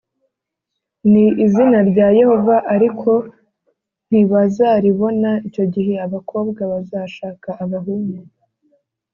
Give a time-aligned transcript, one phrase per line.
[1.11, 3.11] Ni izina rya Yehova ariko
[4.09, 8.21] ntibazaribona Icyo gihe abakobwa bazashaka abahungu